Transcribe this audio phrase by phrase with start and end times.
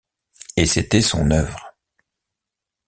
[0.57, 1.75] Et c’était son œuvre.